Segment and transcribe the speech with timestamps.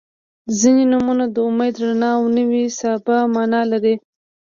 [0.59, 3.95] •ځینې نومونه د امید، رڼا او نوې سبا معنا لري.